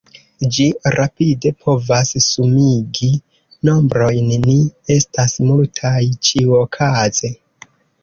[0.55, 0.63] Ĝi
[0.95, 3.11] rapide povas sumigi
[3.71, 4.59] nombrojn, ni
[4.99, 7.37] estas multaj, ĉiuokaze.